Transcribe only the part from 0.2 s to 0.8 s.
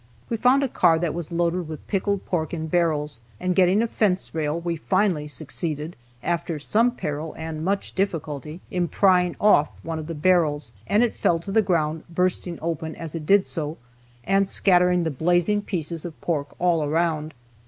We found a